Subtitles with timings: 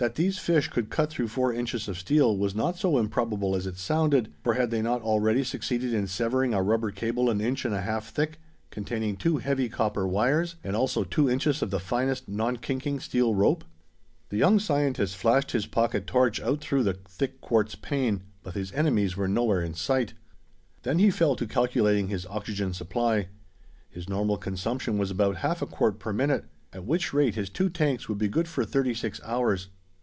[0.00, 3.66] That these fish could cut through four inches of steel was not so improbable as
[3.66, 7.64] it sounded, for had they not already succeeded in severing a rubber cable an inch
[7.64, 8.38] and a half thick,
[8.70, 13.34] containing two heavy copper wires, and also two inches of the finest, non kinking steel
[13.34, 13.64] rope!
[14.28, 18.70] The young scientist flashed his pocket torch out through the thick quartz pane, but his
[18.74, 20.14] enemies were nowhere in sight.
[20.84, 23.30] Then he fell to calculating his oxygen supply.
[23.90, 27.68] His normal consumption was about half a quart per minute, at which rate his two
[27.68, 29.70] tanks would be good for thirty six hours.